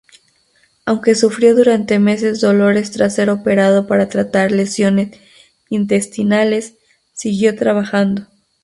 Aunque 0.85 1.13
sufrió 1.13 1.53
durante 1.55 1.99
meses 1.99 2.41
dolores 2.41 2.89
tras 2.89 3.13
ser 3.13 3.29
operado 3.29 3.85
para 3.85 4.09
tratar 4.09 4.51
lesiones 4.51 5.15
intestinales, 5.69 6.73
siguió 7.13 7.55
trabajando. 7.55 8.25